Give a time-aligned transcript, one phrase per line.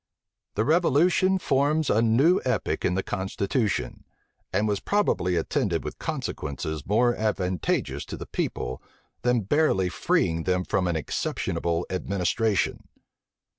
[0.55, 4.03] The revolution forms a new epoch in the constitution;
[4.51, 8.81] and was probably attended with consequences more advantageous to the people,
[9.21, 12.87] than barely freeing them from an exceptionable administration.